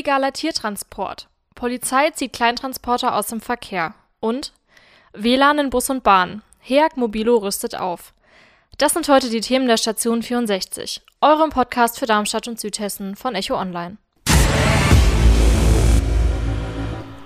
Illegaler 0.00 0.32
Tiertransport. 0.32 1.28
Polizei 1.54 2.08
zieht 2.12 2.32
Kleintransporter 2.32 3.14
aus 3.14 3.26
dem 3.26 3.42
Verkehr. 3.42 3.92
Und 4.18 4.54
WLAN 5.12 5.58
in 5.58 5.68
Bus 5.68 5.90
und 5.90 6.02
Bahn. 6.02 6.40
HEAG 6.60 6.96
Mobilo 6.96 7.36
rüstet 7.36 7.74
auf. 7.74 8.14
Das 8.78 8.94
sind 8.94 9.10
heute 9.10 9.28
die 9.28 9.42
Themen 9.42 9.66
der 9.66 9.76
Station 9.76 10.22
64, 10.22 11.02
eurem 11.20 11.50
Podcast 11.50 11.98
für 11.98 12.06
Darmstadt 12.06 12.48
und 12.48 12.58
Südhessen 12.58 13.14
von 13.14 13.34
Echo 13.34 13.56
Online. 13.60 13.98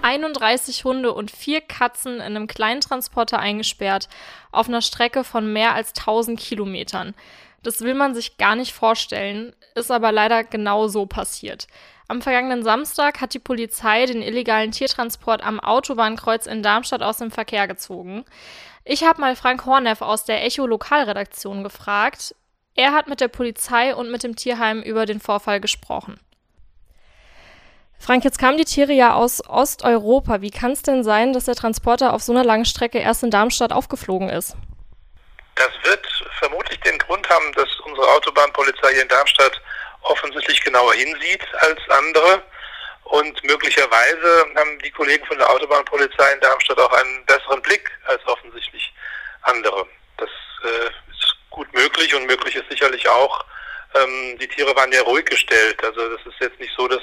31 0.03 0.85
Hunde 0.85 1.15
und 1.15 1.31
vier 1.31 1.61
Katzen 1.61 2.17
in 2.17 2.23
einem 2.23 2.49
Kleintransporter 2.49 3.39
eingesperrt, 3.39 4.09
auf 4.51 4.67
einer 4.67 4.83
Strecke 4.83 5.23
von 5.23 5.53
mehr 5.53 5.75
als 5.75 5.91
1000 5.91 6.41
Kilometern. 6.41 7.15
Das 7.65 7.81
will 7.81 7.95
man 7.95 8.15
sich 8.15 8.37
gar 8.37 8.57
nicht 8.57 8.75
vorstellen, 8.75 9.55
ist 9.75 9.91
aber 9.91 10.13
leider 10.13 10.45
genau 10.45 10.87
so 10.87 11.07
passiert. 11.07 11.67
Am 12.07 12.21
vergangenen 12.21 12.63
Samstag 12.63 13.23
hat 13.23 13.33
die 13.33 13.39
Polizei 13.39 14.05
den 14.05 14.21
illegalen 14.21 14.71
Tiertransport 14.71 15.43
am 15.43 15.59
Autobahnkreuz 15.59 16.47
in 16.47 16.63
Darmstadt 16.63 17.03
aus 17.03 17.17
dem 17.17 17.31
Verkehr 17.31 17.67
gezogen. 17.67 18.27
Ich 18.85 19.03
habe 19.03 19.23
mal 19.23 19.35
Frank 19.35 19.65
Horneff 19.65 20.03
aus 20.03 20.27
der 20.27 20.45
Echo 20.45 20.67
Lokalredaktion 20.67 21.65
gefragt. 21.65 22.35
Er 22.75 22.93
hat 22.93 23.09
mit 23.09 23.21
der 23.21 23.29
Polizei 23.29 23.95
und 23.95 24.11
mit 24.11 24.23
dem 24.23 24.37
Tierheim 24.37 24.83
über 24.83 25.07
den 25.07 25.19
Vorfall 25.21 25.61
gesprochen. 25.61 26.21
Frank, 27.99 28.25
jetzt 28.25 28.39
kamen 28.39 28.59
die 28.59 28.67
Tiere 28.67 28.93
ja 28.93 29.15
aus 29.15 29.43
Osteuropa. 29.49 30.43
Wie 30.43 30.51
kann 30.51 30.73
es 30.73 30.83
denn 30.83 31.03
sein, 31.03 31.33
dass 31.33 31.47
der 31.47 31.55
Transporter 31.55 32.13
auf 32.13 32.23
so 32.23 32.33
einer 32.33 32.45
langen 32.45 32.67
Strecke 32.67 32.99
erst 32.99 33.23
in 33.23 33.31
Darmstadt 33.31 33.73
aufgeflogen 33.73 34.29
ist? 34.29 34.55
Das 35.55 35.71
wird 35.83 36.07
vermutlich 36.39 36.79
den 36.81 36.99
Grund 36.99 37.29
haben, 37.29 37.53
dass 37.53 37.69
unsere 37.81 38.09
Autobahnpolizei 38.09 38.93
hier 38.93 39.03
in 39.03 39.09
Darmstadt 39.09 39.61
offensichtlich 40.03 40.61
genauer 40.63 40.95
hinsieht 40.95 41.43
als 41.61 41.81
andere. 41.89 42.43
Und 43.05 43.45
möglicherweise 43.45 44.47
haben 44.57 44.79
die 44.81 44.91
Kollegen 44.91 45.25
von 45.27 45.39
der 45.39 45.49
Autobahnpolizei 45.49 46.33
in 46.33 46.41
Darmstadt 46.41 46.79
auch 46.79 46.93
einen 46.93 47.25
besseren 47.27 47.63
Blick 47.63 47.91
als 48.07 48.25
offensichtlich 48.27 48.93
andere. 49.43 49.87
Das 50.17 50.31
äh, 50.65 50.87
ist 51.11 51.37
gut 51.51 51.73
möglich 51.75 52.15
und 52.15 52.27
möglich 52.27 52.57
ist 52.57 52.69
sicherlich 52.71 53.09
auch, 53.09 53.45
ähm, 53.95 54.39
die 54.39 54.49
Tiere 54.49 54.75
waren 54.75 54.91
ja 54.93 55.03
ruhig 55.03 55.27
gestellt. 55.27 55.83
Also 55.85 56.17
das 56.17 56.27
ist 56.27 56.41
jetzt 56.41 56.59
nicht 56.59 56.75
so, 56.77 56.89
dass 56.89 57.03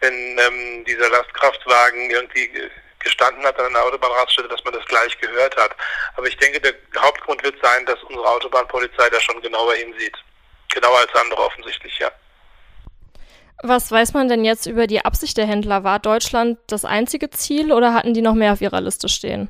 wenn 0.00 0.38
ähm, 0.38 0.84
dieser 0.84 1.08
Lastkraftwagen 1.08 2.10
irgendwie 2.10 2.70
gestanden 3.00 3.44
hat 3.44 3.58
an 3.58 3.66
einer 3.66 3.82
Autobahnraststätte, 3.84 4.48
dass 4.48 4.62
man 4.64 4.74
das 4.74 4.84
gleich 4.86 5.18
gehört 5.18 5.56
hat. 5.56 5.74
Aber 6.16 6.26
ich 6.26 6.36
denke, 6.36 6.60
der 6.60 6.74
Hauptgrund 7.00 7.42
wird 7.42 7.56
sein, 7.62 7.86
dass 7.86 8.02
unsere 8.04 8.26
Autobahnpolizei 8.26 9.08
da 9.10 9.20
schon 9.20 9.40
genauer 9.40 9.74
hinsieht. 9.74 10.16
Genauer 10.72 10.98
als 10.98 11.14
andere 11.14 11.40
offensichtlich, 11.42 11.98
ja. 11.98 12.10
Was 13.62 13.90
weiß 13.90 14.14
man 14.14 14.28
denn 14.28 14.44
jetzt 14.44 14.66
über 14.66 14.86
die 14.86 15.04
Absicht 15.04 15.36
der 15.36 15.46
Händler? 15.46 15.82
War 15.82 15.98
Deutschland 15.98 16.58
das 16.68 16.84
einzige 16.84 17.30
Ziel 17.30 17.72
oder 17.72 17.92
hatten 17.92 18.14
die 18.14 18.22
noch 18.22 18.34
mehr 18.34 18.52
auf 18.52 18.60
ihrer 18.60 18.80
Liste 18.80 19.08
stehen? 19.08 19.48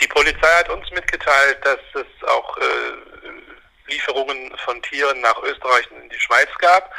Die 0.00 0.08
Polizei 0.08 0.48
hat 0.58 0.68
uns 0.70 0.90
mitgeteilt, 0.90 1.58
dass 1.62 1.78
es 1.94 2.28
auch 2.28 2.56
äh, 2.58 3.92
Lieferungen 3.92 4.52
von 4.64 4.82
Tieren 4.82 5.20
nach 5.20 5.40
Österreich 5.44 5.88
und 5.92 6.02
in 6.02 6.08
die 6.08 6.18
Schweiz 6.18 6.48
gab. 6.58 6.92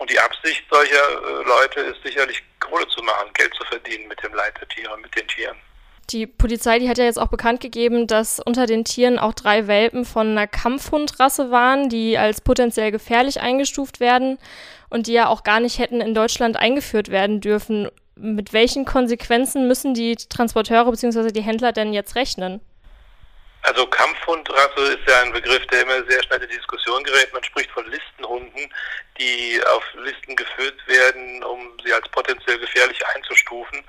Und 0.00 0.10
die 0.10 0.18
Absicht 0.18 0.64
solcher 0.70 0.94
äh, 0.94 1.46
Leute 1.46 1.80
ist 1.80 2.02
sicherlich 2.02 2.42
Kohle 2.58 2.88
zu 2.88 3.02
machen, 3.02 3.30
Geld 3.34 3.52
zu 3.54 3.64
verdienen 3.66 4.08
mit 4.08 4.22
dem 4.22 4.32
Leid 4.32 4.58
der 4.58 4.66
Tiere, 4.68 4.96
mit 4.96 5.14
den 5.14 5.28
Tieren. 5.28 5.56
Die 6.08 6.26
Polizei, 6.26 6.78
die 6.78 6.88
hat 6.88 6.96
ja 6.96 7.04
jetzt 7.04 7.18
auch 7.18 7.28
bekannt 7.28 7.60
gegeben, 7.60 8.06
dass 8.06 8.40
unter 8.40 8.64
den 8.64 8.86
Tieren 8.86 9.18
auch 9.18 9.34
drei 9.34 9.66
Welpen 9.66 10.06
von 10.06 10.28
einer 10.28 10.46
Kampfhundrasse 10.46 11.50
waren, 11.50 11.90
die 11.90 12.16
als 12.16 12.40
potenziell 12.40 12.90
gefährlich 12.90 13.42
eingestuft 13.42 14.00
werden 14.00 14.38
und 14.88 15.06
die 15.06 15.12
ja 15.12 15.28
auch 15.28 15.44
gar 15.44 15.60
nicht 15.60 15.78
hätten 15.78 16.00
in 16.00 16.14
Deutschland 16.14 16.56
eingeführt 16.56 17.10
werden 17.10 17.42
dürfen. 17.42 17.90
Mit 18.16 18.54
welchen 18.54 18.86
Konsequenzen 18.86 19.68
müssen 19.68 19.92
die 19.92 20.16
Transporteure 20.16 20.90
bzw. 20.90 21.28
die 21.30 21.42
Händler 21.42 21.72
denn 21.72 21.92
jetzt 21.92 22.16
rechnen? 22.16 22.62
Also 23.62 23.86
Kampfhundrasse 23.86 24.80
ist 24.80 25.06
ja 25.06 25.20
ein 25.22 25.32
Begriff, 25.32 25.66
der 25.66 25.82
immer 25.82 26.02
sehr 26.08 26.22
schnell 26.22 26.42
in 26.42 26.48
die 26.48 26.56
Diskussion 26.56 27.04
gerät. 27.04 27.32
Man 27.34 27.44
spricht 27.44 27.70
von 27.72 27.84
Listenhunden, 27.90 28.72
die 29.20 29.60
auf 29.66 29.84
Listen 29.94 30.34
geführt 30.34 30.76
werden, 30.86 31.44
um 31.44 31.76
sie 31.84 31.92
als 31.92 32.08
potenziell 32.08 32.58
gefährlich 32.58 32.98
einzustufen. 33.14 33.84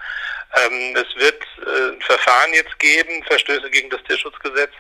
Ähm, 0.57 0.95
es 0.95 1.15
wird 1.15 1.41
äh, 1.65 1.93
ein 1.93 2.01
Verfahren 2.01 2.53
jetzt 2.53 2.77
geben, 2.79 3.23
Verstöße 3.23 3.69
gegen 3.71 3.89
das 3.89 4.03
Tierschutzgesetz. 4.03 4.71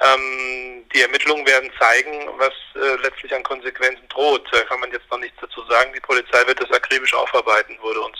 Ähm, 0.00 0.88
die 0.94 1.02
Ermittlungen 1.02 1.44
werden 1.46 1.72
zeigen, 1.78 2.28
was 2.36 2.52
äh, 2.76 3.02
letztlich 3.02 3.34
an 3.34 3.42
Konsequenzen 3.42 4.08
droht. 4.08 4.46
Da 4.52 4.60
kann 4.60 4.78
man 4.78 4.92
jetzt 4.92 5.10
noch 5.10 5.18
nichts 5.18 5.38
dazu 5.40 5.64
sagen. 5.64 5.92
Die 5.92 6.00
Polizei 6.00 6.46
wird 6.46 6.60
das 6.60 6.70
akribisch 6.70 7.12
aufarbeiten, 7.14 7.76
wurde 7.80 8.00
uns 8.00 8.18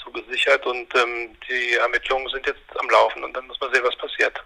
zugesichert 0.00 0.64
und 0.64 0.94
ähm, 0.94 1.36
die 1.48 1.74
Ermittlungen 1.74 2.28
sind 2.28 2.46
jetzt 2.46 2.62
am 2.78 2.88
Laufen 2.88 3.24
und 3.24 3.36
dann 3.36 3.46
muss 3.48 3.60
man 3.60 3.74
sehen, 3.74 3.82
was 3.84 3.96
passiert. 3.96 4.40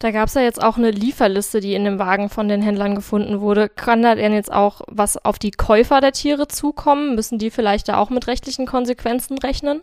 Da 0.00 0.12
gab 0.12 0.28
es 0.28 0.34
ja 0.34 0.40
jetzt 0.40 0.62
auch 0.62 0.78
eine 0.78 0.90
Lieferliste, 0.90 1.60
die 1.60 1.74
in 1.74 1.84
dem 1.84 1.98
Wagen 1.98 2.30
von 2.30 2.48
den 2.48 2.62
Händlern 2.62 2.94
gefunden 2.94 3.42
wurde. 3.42 3.68
Kann 3.68 4.02
da 4.02 4.14
denn 4.14 4.32
jetzt 4.32 4.50
auch 4.50 4.80
was 4.86 5.22
auf 5.22 5.38
die 5.38 5.50
Käufer 5.50 6.00
der 6.00 6.12
Tiere 6.12 6.48
zukommen? 6.48 7.14
Müssen 7.14 7.38
die 7.38 7.50
vielleicht 7.50 7.86
da 7.88 7.98
auch 7.98 8.08
mit 8.08 8.26
rechtlichen 8.26 8.64
Konsequenzen 8.64 9.36
rechnen? 9.36 9.80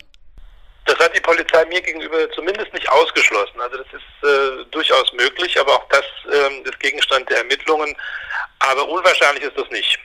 Das 0.86 0.98
hat 0.98 1.16
die 1.16 1.20
Polizei 1.20 1.64
mir 1.66 1.80
gegenüber 1.80 2.28
zumindest 2.32 2.74
nicht 2.74 2.90
ausgeschlossen. 2.90 3.60
Also 3.60 3.76
das 3.76 3.86
ist 3.92 4.28
äh, 4.28 4.64
durchaus 4.72 5.12
möglich, 5.12 5.58
aber 5.60 5.74
auch 5.74 5.88
das 5.90 6.04
äh, 6.32 6.68
ist 6.68 6.80
Gegenstand 6.80 7.30
der 7.30 7.38
Ermittlungen. 7.38 7.94
Aber 8.58 8.88
unwahrscheinlich 8.88 9.44
ist 9.44 9.56
das 9.56 9.70
nicht. 9.70 10.00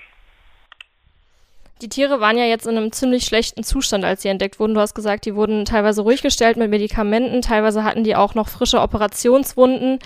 Die 1.81 1.89
Tiere 1.89 2.19
waren 2.19 2.37
ja 2.37 2.45
jetzt 2.45 2.65
in 2.65 2.77
einem 2.77 2.91
ziemlich 2.91 3.25
schlechten 3.25 3.63
Zustand, 3.63 4.05
als 4.05 4.21
sie 4.21 4.29
entdeckt 4.29 4.59
wurden. 4.59 4.73
Du 4.73 4.79
hast 4.79 4.93
gesagt, 4.93 5.25
die 5.25 5.35
wurden 5.35 5.65
teilweise 5.65 6.01
ruhig 6.01 6.21
gestellt 6.21 6.55
mit 6.55 6.69
Medikamenten, 6.69 7.41
teilweise 7.41 7.83
hatten 7.83 8.03
die 8.03 8.15
auch 8.15 8.35
noch 8.35 8.47
frische 8.47 8.79
Operationswunden. 8.79 9.99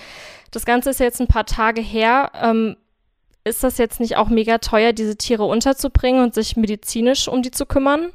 Das 0.51 0.65
Ganze 0.65 0.89
ist 0.89 0.99
jetzt 0.99 1.19
ein 1.19 1.27
paar 1.27 1.45
Tage 1.45 1.81
her. 1.81 2.31
Ähm, 2.41 2.77
ist 3.43 3.63
das 3.63 3.77
jetzt 3.77 3.99
nicht 3.99 4.17
auch 4.17 4.27
mega 4.27 4.57
teuer, 4.57 4.91
diese 4.91 5.17
Tiere 5.17 5.43
unterzubringen 5.43 6.23
und 6.23 6.33
sich 6.33 6.57
medizinisch 6.57 7.27
um 7.27 7.41
die 7.41 7.51
zu 7.51 7.65
kümmern? 7.65 8.11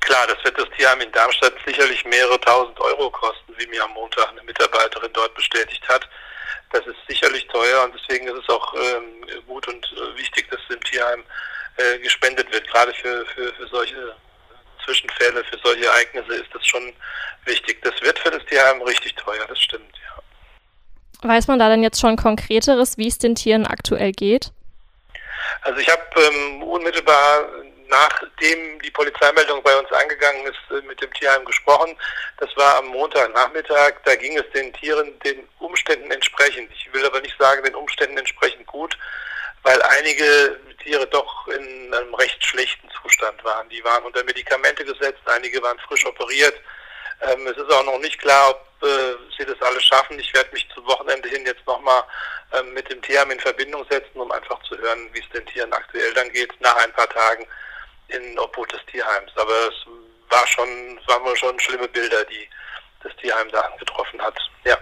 Klar, 0.00 0.26
das 0.26 0.42
wird 0.44 0.58
das 0.58 0.68
Tierheim 0.76 1.00
in 1.00 1.12
Darmstadt 1.12 1.54
sicherlich 1.66 2.04
mehrere 2.04 2.40
tausend 2.40 2.78
Euro 2.80 3.10
kosten, 3.10 3.54
wie 3.56 3.66
mir 3.66 3.84
am 3.84 3.92
Montag 3.92 4.30
eine 4.30 4.42
Mitarbeiterin 4.42 5.10
dort 5.12 5.34
bestätigt 5.34 5.86
hat. 5.88 6.08
Das 6.72 6.86
ist 6.86 6.96
sicherlich 7.08 7.46
teuer 7.48 7.84
und 7.84 7.94
deswegen 7.94 8.28
ist 8.28 8.42
es 8.42 8.48
auch 8.48 8.74
ähm, 8.74 9.44
gut 9.46 9.66
und 9.68 9.84
äh, 9.96 10.16
wichtig, 10.18 10.48
dass 10.50 10.60
im 10.68 10.82
Tierheim 10.84 11.24
äh, 11.78 11.98
gespendet 11.98 12.52
wird. 12.52 12.66
Gerade 12.68 12.92
für, 12.94 13.24
für, 13.26 13.52
für 13.54 13.66
solche 13.68 14.14
Zwischenfälle, 14.84 15.44
für 15.44 15.58
solche 15.62 15.86
Ereignisse 15.86 16.34
ist 16.34 16.54
das 16.54 16.66
schon 16.66 16.92
wichtig. 17.44 17.82
Das 17.82 18.00
wird 18.02 18.18
für 18.18 18.30
das 18.30 18.44
Tierheim 18.46 18.82
richtig 18.82 19.14
teuer, 19.16 19.46
das 19.48 19.60
stimmt, 19.60 19.94
ja. 19.96 21.28
Weiß 21.28 21.48
man 21.48 21.58
da 21.58 21.68
denn 21.68 21.82
jetzt 21.82 22.00
schon 22.00 22.16
Konkreteres, 22.16 22.96
wie 22.96 23.08
es 23.08 23.18
den 23.18 23.34
Tieren 23.34 23.66
aktuell 23.66 24.12
geht? 24.12 24.52
Also 25.62 25.80
ich 25.80 25.88
habe 25.88 26.02
ähm, 26.16 26.62
unmittelbar 26.62 27.48
nachdem 27.88 28.80
die 28.80 28.90
Polizeimeldung 28.90 29.62
bei 29.62 29.76
uns 29.78 29.90
eingegangen 29.92 30.46
ist, 30.46 30.58
äh, 30.70 30.86
mit 30.86 31.00
dem 31.00 31.12
Tierheim 31.14 31.44
gesprochen. 31.44 31.96
Das 32.38 32.54
war 32.56 32.78
am 32.78 32.86
Montagnachmittag. 32.88 33.94
Da 34.04 34.14
ging 34.14 34.36
es 34.36 34.44
den 34.54 34.72
Tieren 34.74 35.18
den 35.20 35.48
Umständen 35.58 36.10
entsprechend. 36.10 36.70
Ich 36.72 36.92
will 36.92 37.04
aber 37.04 37.20
nicht 37.20 37.36
sagen, 37.38 37.64
den 37.64 37.74
Umständen 37.74 38.18
entsprechend 38.18 38.66
gut, 38.66 38.96
weil 39.62 39.80
einige 39.82 40.58
Tiere 40.82 41.06
doch 41.06 41.37
schlechten 42.48 42.88
Zustand 43.02 43.42
waren. 43.44 43.68
Die 43.68 43.82
waren 43.84 44.04
unter 44.04 44.24
Medikamente 44.24 44.84
gesetzt, 44.84 45.20
einige 45.26 45.62
waren 45.62 45.78
frisch 45.80 46.04
operiert. 46.06 46.54
Ähm, 47.20 47.46
es 47.46 47.56
ist 47.56 47.70
auch 47.72 47.84
noch 47.84 47.98
nicht 47.98 48.18
klar, 48.18 48.50
ob 48.50 48.88
äh, 48.88 49.14
sie 49.36 49.44
das 49.44 49.60
alles 49.62 49.84
schaffen. 49.84 50.18
Ich 50.18 50.32
werde 50.34 50.52
mich 50.52 50.66
zum 50.74 50.86
Wochenende 50.86 51.28
hin 51.28 51.44
jetzt 51.44 51.66
nochmal 51.66 52.02
ähm, 52.52 52.72
mit 52.74 52.88
dem 52.90 53.02
Tierheim 53.02 53.30
in 53.30 53.40
Verbindung 53.40 53.84
setzen, 53.90 54.20
um 54.20 54.30
einfach 54.30 54.62
zu 54.62 54.78
hören, 54.78 55.08
wie 55.12 55.20
es 55.20 55.28
den 55.30 55.44
Tieren 55.46 55.72
aktuell 55.72 56.12
dann 56.14 56.30
geht, 56.30 56.52
nach 56.60 56.76
ein 56.76 56.92
paar 56.92 57.08
Tagen 57.08 57.46
in 58.08 58.38
Obhut 58.38 58.72
des 58.72 58.84
Tierheims. 58.86 59.32
Aber 59.36 59.68
es 59.68 59.74
war 60.30 60.46
schon, 60.46 61.00
waren 61.06 61.24
wohl 61.24 61.36
schon 61.36 61.58
schlimme 61.60 61.88
Bilder, 61.88 62.24
die 62.24 62.48
das 63.02 63.14
Tierheim 63.16 63.48
da 63.50 63.60
angetroffen 63.60 64.20
hat. 64.22 64.38
Ja. 64.64 64.78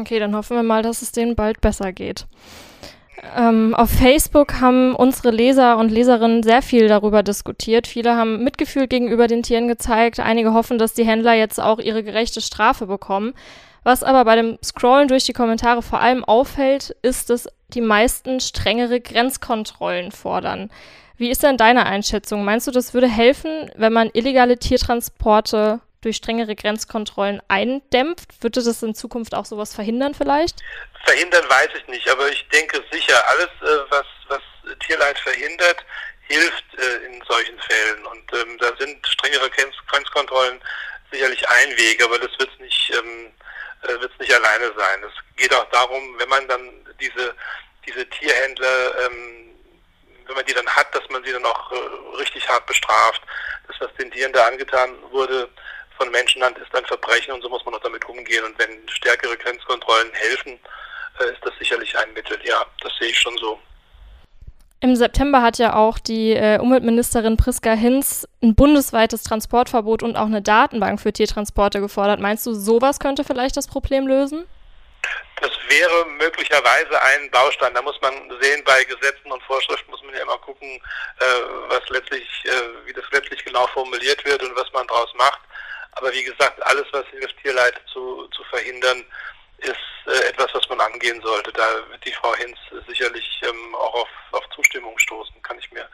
Okay, 0.00 0.18
dann 0.18 0.34
hoffen 0.34 0.56
wir 0.56 0.62
mal, 0.62 0.82
dass 0.82 1.02
es 1.02 1.12
denen 1.12 1.36
bald 1.36 1.60
besser 1.60 1.92
geht. 1.92 2.26
Ähm, 3.36 3.74
auf 3.74 3.90
Facebook 3.90 4.60
haben 4.60 4.94
unsere 4.94 5.30
Leser 5.30 5.78
und 5.78 5.90
Leserinnen 5.90 6.42
sehr 6.42 6.62
viel 6.62 6.88
darüber 6.88 7.22
diskutiert. 7.22 7.86
Viele 7.86 8.16
haben 8.16 8.44
Mitgefühl 8.44 8.86
gegenüber 8.86 9.26
den 9.26 9.42
Tieren 9.42 9.68
gezeigt. 9.68 10.20
Einige 10.20 10.52
hoffen, 10.52 10.78
dass 10.78 10.94
die 10.94 11.06
Händler 11.06 11.34
jetzt 11.34 11.60
auch 11.60 11.78
ihre 11.78 12.02
gerechte 12.02 12.40
Strafe 12.40 12.86
bekommen. 12.86 13.34
Was 13.84 14.02
aber 14.02 14.24
bei 14.24 14.36
dem 14.36 14.58
Scrollen 14.64 15.08
durch 15.08 15.24
die 15.24 15.32
Kommentare 15.32 15.80
vor 15.80 16.00
allem 16.00 16.24
auffällt, 16.24 16.96
ist, 17.02 17.30
dass 17.30 17.48
die 17.68 17.80
meisten 17.80 18.40
strengere 18.40 19.00
Grenzkontrollen 19.00 20.12
fordern. 20.12 20.70
Wie 21.16 21.30
ist 21.30 21.42
denn 21.42 21.56
deine 21.56 21.86
Einschätzung? 21.86 22.44
Meinst 22.44 22.66
du, 22.66 22.70
das 22.70 22.94
würde 22.94 23.08
helfen, 23.08 23.70
wenn 23.76 23.92
man 23.92 24.10
illegale 24.12 24.58
Tiertransporte 24.58 25.80
durch 26.06 26.16
strengere 26.16 26.54
Grenzkontrollen 26.54 27.42
eindämpft? 27.48 28.42
Würde 28.42 28.62
das 28.62 28.82
in 28.82 28.94
Zukunft 28.94 29.34
auch 29.34 29.44
sowas 29.44 29.74
verhindern 29.74 30.14
vielleicht? 30.14 30.60
Verhindern 31.04 31.44
weiß 31.48 31.68
ich 31.76 31.86
nicht, 31.88 32.08
aber 32.08 32.28
ich 32.30 32.48
denke 32.48 32.82
sicher, 32.92 33.22
alles, 33.28 33.48
äh, 33.62 33.90
was, 33.90 34.06
was 34.28 34.40
Tierleid 34.86 35.18
verhindert, 35.18 35.84
hilft 36.28 36.64
äh, 36.78 37.06
in 37.06 37.22
solchen 37.28 37.58
Fällen. 37.58 38.06
Und 38.06 38.32
ähm, 38.34 38.56
da 38.58 38.70
sind 38.78 39.04
strengere 39.06 39.50
Grenzkontrollen 39.50 40.60
sicherlich 41.10 41.48
ein 41.48 41.76
Weg, 41.76 42.02
aber 42.02 42.18
das 42.18 42.30
wird 42.38 42.50
es 42.52 42.60
nicht, 42.60 42.92
ähm, 42.96 43.32
äh, 43.82 44.08
nicht 44.20 44.34
alleine 44.34 44.72
sein. 44.76 45.02
Es 45.02 45.36
geht 45.36 45.52
auch 45.54 45.68
darum, 45.70 46.18
wenn 46.18 46.28
man 46.28 46.46
dann 46.46 46.70
diese, 47.00 47.34
diese 47.84 48.08
Tierhändler, 48.10 49.06
ähm, 49.06 49.54
wenn 50.26 50.36
man 50.36 50.46
die 50.46 50.54
dann 50.54 50.68
hat, 50.68 50.94
dass 50.94 51.08
man 51.10 51.24
sie 51.24 51.32
dann 51.32 51.44
auch 51.44 51.72
äh, 51.72 52.18
richtig 52.18 52.48
hart 52.48 52.66
bestraft. 52.66 53.22
Das, 53.66 53.76
was 53.80 53.94
den 53.94 54.10
Tieren 54.12 54.32
da 54.32 54.46
angetan 54.46 54.96
wurde 55.10 55.48
von 55.96 56.10
Menschenhand, 56.10 56.58
ist 56.58 56.74
ein 56.74 56.84
Verbrechen 56.86 57.32
und 57.32 57.42
so 57.42 57.48
muss 57.48 57.64
man 57.64 57.74
auch 57.74 57.80
damit 57.80 58.04
umgehen. 58.08 58.44
Und 58.44 58.58
wenn 58.58 58.88
stärkere 58.88 59.36
Grenzkontrollen 59.36 60.12
helfen, 60.12 60.58
äh, 61.20 61.32
ist 61.32 61.44
das 61.44 61.52
sicherlich 61.58 61.96
ein 61.98 62.12
Mittel. 62.12 62.38
Ja, 62.44 62.64
das 62.82 62.92
sehe 62.98 63.08
ich 63.08 63.18
schon 63.18 63.36
so. 63.38 63.58
Im 64.80 64.94
September 64.94 65.40
hat 65.40 65.58
ja 65.58 65.74
auch 65.74 65.98
die 65.98 66.32
äh, 66.32 66.58
Umweltministerin 66.58 67.38
Priska 67.38 67.72
Hinz 67.72 68.28
ein 68.42 68.54
bundesweites 68.54 69.22
Transportverbot 69.22 70.02
und 70.02 70.16
auch 70.16 70.26
eine 70.26 70.42
Datenbank 70.42 71.00
für 71.00 71.12
Tiertransporte 71.12 71.80
gefordert. 71.80 72.20
Meinst 72.20 72.44
du, 72.46 72.52
sowas 72.52 73.00
könnte 73.00 73.24
vielleicht 73.24 73.56
das 73.56 73.68
Problem 73.68 74.06
lösen? 74.06 74.46
Das 75.40 75.50
wäre 75.68 76.06
möglicherweise 76.18 77.00
ein 77.02 77.30
Baustein. 77.30 77.74
Da 77.74 77.82
muss 77.82 78.00
man 78.00 78.12
sehen, 78.40 78.62
bei 78.64 78.84
Gesetzen 78.84 79.30
und 79.30 79.42
Vorschriften 79.44 79.90
muss 79.90 80.02
man 80.02 80.14
ja 80.14 80.22
immer 80.22 80.38
gucken, 80.38 80.68
äh, 80.68 81.24
was 81.68 81.88
letztlich, 81.88 82.26
äh, 82.44 82.86
wie 82.86 82.92
das 82.92 83.04
letztlich 83.12 83.44
genau 83.44 83.66
formuliert 83.68 84.24
wird 84.24 84.42
und 84.42 84.54
was 84.56 84.70
man 84.72 84.86
daraus 84.86 85.12
macht. 85.14 85.40
Aber 85.96 86.12
wie 86.12 86.24
gesagt, 86.24 86.64
alles, 86.66 86.84
was 86.92 87.06
hilft, 87.08 87.36
Tierleid 87.42 87.74
zu, 87.92 88.28
zu 88.28 88.44
verhindern, 88.44 89.04
ist 89.58 89.76
äh, 90.06 90.28
etwas, 90.28 90.48
was 90.52 90.68
man 90.68 90.80
angehen 90.80 91.20
sollte. 91.22 91.52
Da 91.52 91.66
wird 91.88 92.04
die 92.04 92.12
Frau 92.12 92.34
Hinz 92.36 92.58
sicherlich 92.86 93.40
ähm, 93.42 93.74
auch 93.74 93.94
auf, 93.94 94.08
auf 94.32 94.48
Zustimmung 94.54 94.98
stoßen, 94.98 95.42
kann 95.42 95.58
ich 95.58 95.70
mir 95.72 95.88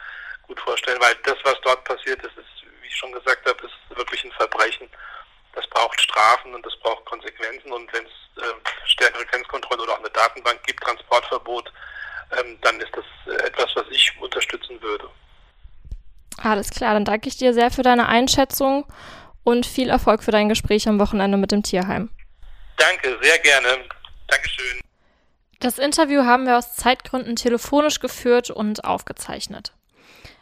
gut 0.46 0.58
vorstellen, 0.60 1.00
weil 1.00 1.14
das, 1.25 1.37
was 1.44 1.54
dort 1.62 1.84
passiert 1.84 2.20
ist, 2.22 2.37
ist, 2.37 2.66
wie 2.81 2.88
ich 2.88 2.96
schon 2.96 3.12
gesagt 3.12 3.49
habe, 3.49 3.64
ist 3.64 3.96
wirklich 3.96 4.25
ein 4.25 4.32
Verbrechen. 4.32 4.88
Das 5.54 5.66
braucht 5.69 6.00
Strafen 6.00 6.54
und 6.54 6.66
das 6.66 6.76
braucht 6.81 7.04
Konsequenzen 7.04 7.70
und 7.72 7.93
wenn 7.93 8.04
es 8.04 8.43
äh, 8.43 8.54
stärkere 8.87 9.25
Grenzkontrolle 9.26 9.82
oder 9.82 9.93
auch 9.93 9.99
eine 9.99 10.10
Datenbank 10.10 10.62
gibt, 10.64 10.82
Transportverbot, 10.82 11.72
ähm, 12.38 12.58
dann 12.62 12.81
ist 12.81 12.93
das 12.96 13.04
äh, 13.26 13.46
etwas, 13.46 13.70
was 13.76 13.84
ich 13.90 14.12
unterstützen 14.20 14.81
würde. 14.82 15.08
Alles 16.43 16.70
klar, 16.70 16.94
dann 16.94 17.04
danke 17.04 17.28
ich 17.28 17.37
dir 17.37 17.54
sehr 17.54 17.70
für 17.70 17.82
deine 17.82 18.08
Einschätzung 18.08 18.87
und 19.44 19.66
viel 19.66 19.88
Erfolg 19.88 20.22
für 20.22 20.30
dein 20.30 20.48
Gespräch 20.48 20.88
am 20.88 20.98
Wochenende 20.98 21.38
mit 21.38 21.52
dem 21.52 21.62
Tierheim. 21.62 22.10
Danke, 22.76 23.18
sehr 23.22 23.38
gerne. 23.38 23.68
Dankeschön. 24.28 24.80
Das 25.60 25.78
Interview 25.78 26.24
haben 26.24 26.46
wir 26.46 26.58
aus 26.58 26.74
Zeitgründen 26.74 27.36
telefonisch 27.36 28.00
geführt 28.00 28.50
und 28.50 28.84
aufgezeichnet. 28.84 29.72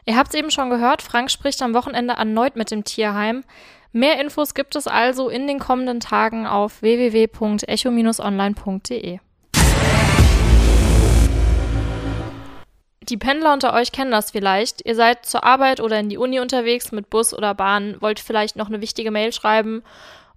Ihr 0.06 0.16
habt 0.16 0.30
es 0.30 0.34
eben 0.34 0.50
schon 0.50 0.70
gehört, 0.70 1.02
Frank 1.02 1.30
spricht 1.30 1.60
am 1.62 1.74
Wochenende 1.74 2.14
erneut 2.14 2.56
mit 2.56 2.70
dem 2.70 2.84
Tierheim. 2.84 3.44
Mehr 3.92 4.18
Infos 4.20 4.54
gibt 4.54 4.76
es 4.76 4.86
also 4.86 5.28
in 5.28 5.46
den 5.46 5.58
kommenden 5.58 6.00
Tagen 6.00 6.46
auf 6.46 6.80
www.echo-online.de. 6.80 9.18
Die 13.10 13.16
Pendler 13.16 13.52
unter 13.52 13.74
euch 13.74 13.90
kennen 13.90 14.12
das 14.12 14.30
vielleicht. 14.30 14.86
Ihr 14.86 14.94
seid 14.94 15.26
zur 15.26 15.42
Arbeit 15.42 15.80
oder 15.80 15.98
in 15.98 16.08
die 16.08 16.16
Uni 16.16 16.38
unterwegs 16.38 16.92
mit 16.92 17.10
Bus 17.10 17.34
oder 17.34 17.54
Bahn, 17.54 18.00
wollt 18.00 18.20
vielleicht 18.20 18.54
noch 18.54 18.68
eine 18.68 18.80
wichtige 18.80 19.10
Mail 19.10 19.32
schreiben 19.32 19.82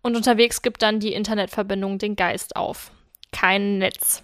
und 0.02 0.16
unterwegs 0.16 0.64
gibt 0.64 0.81
dann 0.81 1.00
die 1.00 1.14
Internetverbindung 1.14 2.00
den 2.00 2.16
Geist 2.16 2.56
auf. 2.56 2.92
Kein 3.31 3.78
Netz. 3.78 4.24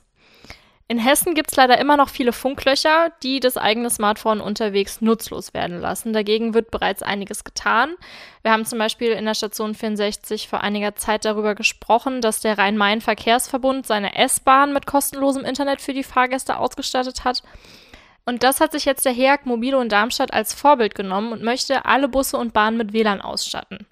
In 0.88 0.98
Hessen 0.98 1.36
gibt 1.36 1.52
es 1.52 1.56
leider 1.56 1.78
immer 1.78 1.98
noch 1.98 2.10
viele 2.10 2.34
Funklöcher, 2.34 3.12
die 3.22 3.40
das 3.40 3.58
eigene 3.58 3.92
Smartphone 3.92 4.42
unterwegs 4.42 5.02
nutzlos 5.02 5.54
werden 5.54 5.80
lassen. 5.80 6.14
Dagegen 6.14 6.56
wird 6.56 6.72
bereits 6.72 7.04
einiges 7.04 7.44
getan. 7.44 7.94
Wir 8.42 8.52
haben 8.52 8.66
zum 8.66 8.80
Beispiel 8.80 9.12
in 9.12 9.26
der 9.26 9.36
Station 9.36 9.76
64 9.76 10.48
vor 10.48 10.62
einiger 10.62 10.96
Zeit 10.96 11.26
darüber 11.26 11.54
gesprochen, 11.54 12.22
dass 12.22 12.40
der 12.40 12.58
Rhein-Main-Verkehrsverbund 12.58 13.86
seine 13.86 14.16
S-Bahn 14.16 14.74
mit 14.74 14.88
kostenlosem 14.88 15.46
Internet 15.46 15.80
für 15.80 15.94
die 15.94 16.04
Fahrgäste 16.04 16.58
ausgestattet 16.58 17.24
hat. 17.24 17.44
Und 18.30 18.44
das 18.44 18.62
hat 18.62 18.74
sich 18.74 18.86
jetzt 18.86 19.06
der 19.06 19.12
HEAG 19.12 19.48
Mobilo 19.48 19.82
in 19.82 19.90
Darmstadt 19.90 20.32
als 20.32 20.54
Vorbild 20.54 20.94
genommen 20.94 21.32
und 21.32 21.42
möchte 21.42 21.86
alle 21.86 22.08
Busse 22.08 22.38
und 22.38 22.54
Bahnen 22.54 22.78
mit 22.78 22.94
WLAN 22.94 23.22
ausstatten. 23.22 23.88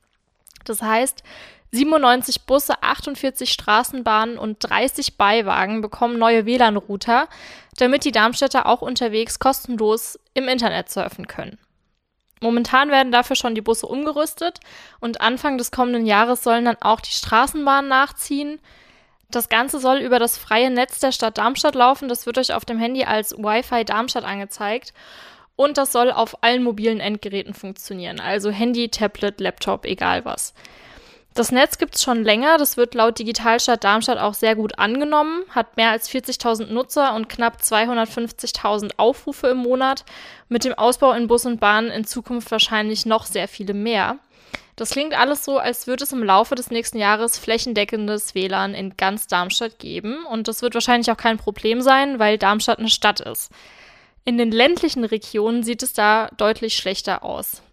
Das 0.63 0.83
heißt, 0.83 1.23
97 1.71 2.43
Busse, 2.43 2.83
48 2.83 3.51
Straßenbahnen 3.51 4.37
und 4.37 4.57
30 4.59 5.17
Beiwagen 5.17 5.81
bekommen 5.81 6.19
neue 6.19 6.45
WLAN-Router, 6.45 7.27
damit 7.77 8.05
die 8.05 8.11
Darmstädter 8.11 8.67
auch 8.67 8.83
unterwegs 8.83 9.39
kostenlos 9.39 10.19
im 10.35 10.47
Internet 10.47 10.91
surfen 10.91 11.25
können. 11.25 11.57
Momentan 12.39 12.91
werden 12.91 13.11
dafür 13.11 13.35
schon 13.35 13.55
die 13.55 13.61
Busse 13.61 13.87
umgerüstet 13.87 14.59
und 14.99 15.19
Anfang 15.19 15.57
des 15.57 15.71
kommenden 15.71 16.05
Jahres 16.05 16.43
sollen 16.43 16.65
dann 16.65 16.77
auch 16.79 16.99
die 16.99 17.09
Straßenbahnen 17.09 17.89
nachziehen. 17.89 18.59
Das 19.29 19.49
Ganze 19.49 19.79
soll 19.79 19.97
über 19.97 20.19
das 20.19 20.37
freie 20.37 20.69
Netz 20.69 20.99
der 20.99 21.11
Stadt 21.11 21.37
Darmstadt 21.37 21.75
laufen. 21.75 22.07
Das 22.07 22.25
wird 22.25 22.37
euch 22.37 22.53
auf 22.53 22.65
dem 22.65 22.79
Handy 22.79 23.03
als 23.03 23.37
Wi-Fi 23.37 23.83
Darmstadt 23.83 24.23
angezeigt. 24.23 24.93
Und 25.57 25.77
das 25.77 25.91
soll 25.91 26.11
auf 26.11 26.43
allen 26.43 26.63
mobilen 26.63 26.99
Endgeräten 26.99 27.53
funktionieren. 27.53 28.19
Also 28.19 28.51
Handy, 28.51 28.89
Tablet, 28.89 29.41
Laptop, 29.41 29.85
egal 29.85 30.23
was. 30.23 30.53
Das 31.33 31.51
Netz 31.51 31.77
gibt 31.77 31.95
es 31.95 32.03
schon 32.03 32.23
länger. 32.23 32.57
Das 32.57 32.77
wird 32.77 32.95
laut 32.95 33.19
Digitalstadt 33.19 33.83
Darmstadt 33.83 34.17
auch 34.17 34.33
sehr 34.33 34.55
gut 34.55 34.79
angenommen, 34.79 35.43
hat 35.49 35.77
mehr 35.77 35.91
als 35.91 36.09
40.000 36.09 36.71
Nutzer 36.71 37.13
und 37.13 37.27
knapp 37.29 37.57
250.000 37.61 38.93
Aufrufe 38.97 39.47
im 39.47 39.57
Monat. 39.57 40.03
Mit 40.49 40.63
dem 40.63 40.73
Ausbau 40.73 41.11
in 41.11 41.27
Bus 41.27 41.45
und 41.45 41.59
Bahn 41.59 41.89
in 41.89 42.05
Zukunft 42.05 42.49
wahrscheinlich 42.49 43.05
noch 43.05 43.25
sehr 43.25 43.47
viele 43.47 43.75
mehr. 43.75 44.17
Das 44.77 44.91
klingt 44.91 45.17
alles 45.17 45.43
so, 45.43 45.57
als 45.57 45.87
würde 45.87 46.03
es 46.03 46.13
im 46.13 46.23
Laufe 46.23 46.53
des 46.53 46.69
nächsten 46.69 46.99
Jahres 46.99 47.39
flächendeckendes 47.39 48.35
WLAN 48.35 48.75
in 48.75 48.95
ganz 48.95 49.25
Darmstadt 49.25 49.79
geben. 49.79 50.23
Und 50.27 50.47
das 50.47 50.61
wird 50.61 50.75
wahrscheinlich 50.75 51.11
auch 51.11 51.17
kein 51.17 51.37
Problem 51.37 51.81
sein, 51.81 52.19
weil 52.19 52.37
Darmstadt 52.37 52.77
eine 52.77 52.89
Stadt 52.89 53.19
ist. 53.19 53.51
In 54.23 54.37
den 54.37 54.51
ländlichen 54.51 55.03
Regionen 55.03 55.63
sieht 55.63 55.81
es 55.81 55.93
da 55.93 56.29
deutlich 56.37 56.77
schlechter 56.77 57.23
aus. 57.23 57.63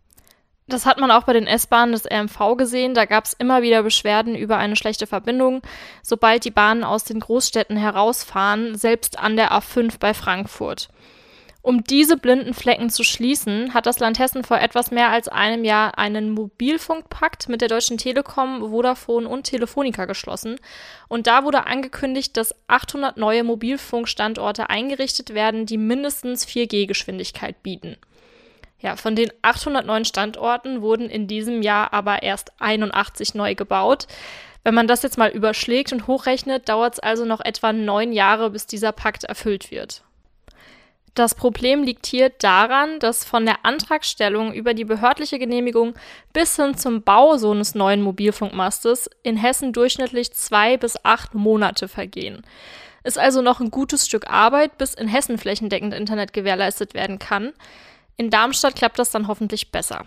Das 0.66 0.86
hat 0.86 0.98
man 0.98 1.10
auch 1.10 1.24
bei 1.24 1.34
den 1.34 1.46
S-Bahnen 1.46 1.92
des 1.92 2.10
RMV 2.10 2.56
gesehen. 2.56 2.94
Da 2.94 3.04
gab 3.04 3.26
es 3.26 3.34
immer 3.34 3.60
wieder 3.60 3.82
Beschwerden 3.82 4.34
über 4.34 4.56
eine 4.56 4.76
schlechte 4.76 5.06
Verbindung, 5.06 5.60
sobald 6.02 6.46
die 6.46 6.50
Bahnen 6.50 6.84
aus 6.84 7.04
den 7.04 7.20
Großstädten 7.20 7.76
herausfahren, 7.76 8.78
selbst 8.78 9.18
an 9.18 9.36
der 9.36 9.52
A5 9.52 9.98
bei 9.98 10.14
Frankfurt. 10.14 10.88
Um 11.64 11.82
diese 11.82 12.18
blinden 12.18 12.52
Flecken 12.52 12.90
zu 12.90 13.04
schließen, 13.04 13.72
hat 13.72 13.86
das 13.86 13.98
Land 13.98 14.18
Hessen 14.18 14.44
vor 14.44 14.60
etwas 14.60 14.90
mehr 14.90 15.08
als 15.08 15.28
einem 15.28 15.64
Jahr 15.64 15.96
einen 15.96 16.28
Mobilfunkpakt 16.32 17.48
mit 17.48 17.62
der 17.62 17.68
Deutschen 17.68 17.96
Telekom, 17.96 18.60
Vodafone 18.68 19.26
und 19.26 19.44
Telefonica 19.44 20.04
geschlossen. 20.04 20.56
Und 21.08 21.26
da 21.26 21.42
wurde 21.42 21.64
angekündigt, 21.64 22.36
dass 22.36 22.54
800 22.66 23.16
neue 23.16 23.44
Mobilfunkstandorte 23.44 24.68
eingerichtet 24.68 25.32
werden, 25.32 25.64
die 25.64 25.78
mindestens 25.78 26.46
4G-Geschwindigkeit 26.46 27.62
bieten. 27.62 27.96
Ja, 28.78 28.96
von 28.96 29.16
den 29.16 29.32
809 29.40 30.04
Standorten 30.04 30.82
wurden 30.82 31.08
in 31.08 31.28
diesem 31.28 31.62
Jahr 31.62 31.94
aber 31.94 32.22
erst 32.22 32.52
81 32.60 33.34
neu 33.34 33.54
gebaut. 33.54 34.06
Wenn 34.64 34.74
man 34.74 34.86
das 34.86 35.02
jetzt 35.02 35.16
mal 35.16 35.30
überschlägt 35.30 35.94
und 35.94 36.08
hochrechnet, 36.08 36.68
dauert 36.68 36.92
es 36.92 37.00
also 37.00 37.24
noch 37.24 37.40
etwa 37.40 37.72
neun 37.72 38.12
Jahre, 38.12 38.50
bis 38.50 38.66
dieser 38.66 38.92
Pakt 38.92 39.24
erfüllt 39.24 39.70
wird. 39.70 40.04
Das 41.14 41.36
Problem 41.36 41.84
liegt 41.84 42.06
hier 42.06 42.30
daran, 42.30 42.98
dass 42.98 43.24
von 43.24 43.46
der 43.46 43.64
Antragstellung 43.64 44.52
über 44.52 44.74
die 44.74 44.84
behördliche 44.84 45.38
Genehmigung 45.38 45.94
bis 46.32 46.56
hin 46.56 46.76
zum 46.76 47.02
Bau 47.02 47.36
so 47.36 47.52
eines 47.52 47.76
neuen 47.76 48.02
Mobilfunkmastes 48.02 49.08
in 49.22 49.36
Hessen 49.36 49.72
durchschnittlich 49.72 50.32
zwei 50.32 50.76
bis 50.76 50.96
acht 51.04 51.34
Monate 51.34 51.86
vergehen. 51.86 52.42
Ist 53.04 53.18
also 53.18 53.42
noch 53.42 53.60
ein 53.60 53.70
gutes 53.70 54.06
Stück 54.06 54.28
Arbeit, 54.28 54.76
bis 54.76 54.94
in 54.94 55.06
Hessen 55.06 55.38
flächendeckend 55.38 55.94
Internet 55.94 56.32
gewährleistet 56.32 56.94
werden 56.94 57.20
kann. 57.20 57.52
In 58.16 58.30
Darmstadt 58.30 58.74
klappt 58.74 58.98
das 58.98 59.10
dann 59.10 59.28
hoffentlich 59.28 59.70
besser. 59.70 60.06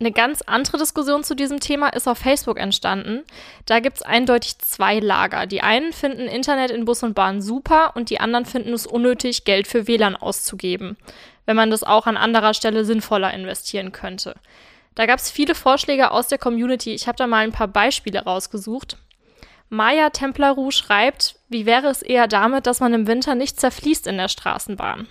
Eine 0.00 0.10
ganz 0.10 0.42
andere 0.42 0.78
Diskussion 0.78 1.22
zu 1.22 1.36
diesem 1.36 1.60
Thema 1.60 1.88
ist 1.88 2.08
auf 2.08 2.18
Facebook 2.18 2.58
entstanden. 2.58 3.22
Da 3.64 3.78
gibt 3.78 3.98
es 3.98 4.02
eindeutig 4.02 4.58
zwei 4.58 4.98
Lager. 4.98 5.46
Die 5.46 5.62
einen 5.62 5.92
finden 5.92 6.26
Internet 6.26 6.72
in 6.72 6.84
Bus 6.84 7.02
und 7.04 7.14
Bahn 7.14 7.40
super 7.40 7.92
und 7.94 8.10
die 8.10 8.20
anderen 8.20 8.44
finden 8.44 8.72
es 8.72 8.86
unnötig, 8.86 9.44
Geld 9.44 9.68
für 9.68 9.86
WLAN 9.86 10.16
auszugeben, 10.16 10.96
wenn 11.46 11.56
man 11.56 11.70
das 11.70 11.84
auch 11.84 12.06
an 12.06 12.16
anderer 12.16 12.54
Stelle 12.54 12.84
sinnvoller 12.84 13.32
investieren 13.32 13.92
könnte. 13.92 14.34
Da 14.96 15.06
gab 15.06 15.18
es 15.18 15.30
viele 15.30 15.54
Vorschläge 15.54 16.10
aus 16.10 16.28
der 16.28 16.38
Community. 16.38 16.92
Ich 16.94 17.06
habe 17.06 17.16
da 17.16 17.26
mal 17.26 17.44
ein 17.44 17.52
paar 17.52 17.68
Beispiele 17.68 18.24
rausgesucht. 18.24 18.96
Maya 19.68 20.10
Templaru 20.10 20.70
schreibt, 20.70 21.36
wie 21.48 21.66
wäre 21.66 21.88
es 21.88 22.02
eher 22.02 22.28
damit, 22.28 22.66
dass 22.66 22.80
man 22.80 22.94
im 22.94 23.06
Winter 23.06 23.34
nicht 23.34 23.58
zerfließt 23.58 24.06
in 24.06 24.18
der 24.18 24.28
Straßenbahn? 24.28 25.06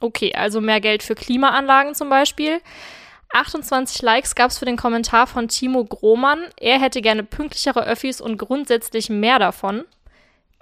Okay, 0.00 0.34
also 0.34 0.60
mehr 0.60 0.80
Geld 0.80 1.02
für 1.02 1.14
Klimaanlagen 1.14 1.94
zum 1.94 2.10
Beispiel. 2.10 2.60
28 3.34 4.00
Likes 4.02 4.34
gab 4.34 4.50
es 4.50 4.58
für 4.58 4.64
den 4.64 4.76
Kommentar 4.76 5.26
von 5.26 5.48
Timo 5.48 5.84
Grohmann. 5.84 6.44
Er 6.58 6.80
hätte 6.80 7.02
gerne 7.02 7.24
pünktlichere 7.24 7.84
Öffis 7.84 8.20
und 8.20 8.38
grundsätzlich 8.38 9.10
mehr 9.10 9.38
davon. 9.38 9.84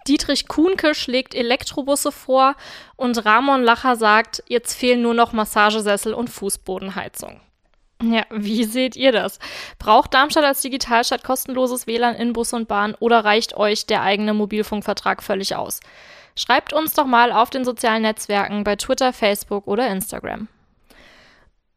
Dietrich 0.09 0.49
Kuhnke 0.49 0.95
schlägt 0.95 1.35
Elektrobusse 1.35 2.11
vor 2.11 2.57
und 2.97 3.25
Ramon 3.25 3.63
Lacher 3.63 3.97
sagt, 3.97 4.43
jetzt 4.49 4.75
fehlen 4.75 5.03
nur 5.03 5.15
noch 5.15 5.33
Massagesessel 5.33 6.15
und 6.15 6.29
Fußbodenheizung. 6.29 7.41
Ja, 8.03 8.25
wie 8.31 8.65
seht 8.65 8.97
ihr 8.97 9.13
das? 9.13 9.39
Braucht 9.79 10.13
Darmstadt 10.13 10.45
als 10.45 10.63
Digitalstadt 10.63 11.23
kostenloses 11.23 11.87
WLAN 11.87 12.17
in 12.17 12.33
Bus 12.33 12.53
und 12.53 12.67
Bahn 12.67 12.97
oder 12.99 13.25
reicht 13.25 13.57
euch 13.57 13.87
der 13.87 14.03
eigene 14.03 14.35
Mobilfunkvertrag 14.35 15.23
völlig 15.23 15.55
aus? 15.55 15.79
Schreibt 16.35 16.73
uns 16.73 16.95
doch 16.95 17.07
mal 17.07 17.31
auf 17.31 17.51
den 17.51 17.65
sozialen 17.65 18.03
Netzwerken 18.03 18.65
bei 18.65 18.75
Twitter, 18.75 19.13
Facebook 19.13 19.69
oder 19.69 19.87
Instagram. 19.89 20.49